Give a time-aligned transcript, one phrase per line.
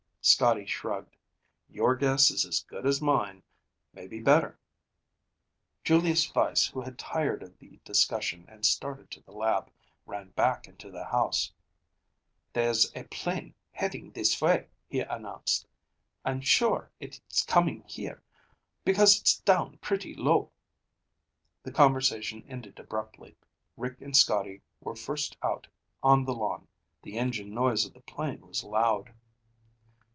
[0.23, 1.17] Scotty shrugged.
[1.67, 3.41] "Your guess is as good as mine.
[3.91, 4.59] Maybe better."
[5.83, 9.71] Julius Weiss, who had tired of the discussion and started to the lab,
[10.05, 11.51] ran back into the house.
[12.53, 15.65] "There's a plane heading this way," he announced.
[16.23, 18.21] "I'm sure it's coming here,
[18.85, 20.51] because it's down pretty low."
[21.63, 23.37] The conversation ended abruptly.
[23.75, 25.67] Rick and Scotty were first out
[26.03, 26.67] on the lawn.
[27.01, 29.15] The engine noise of the plane was loud.